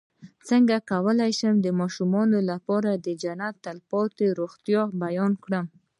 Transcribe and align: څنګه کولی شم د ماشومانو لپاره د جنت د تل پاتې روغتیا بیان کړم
څنګه 0.49 0.75
کولی 0.91 1.31
شم 1.39 1.55
د 1.61 1.67
ماشومانو 1.79 2.37
لپاره 2.51 2.91
د 3.05 3.07
جنت 3.23 3.55
د 3.59 3.61
تل 3.63 3.77
پاتې 3.91 4.25
روغتیا 4.39 4.81
بیان 5.03 5.31
کړم 5.43 5.65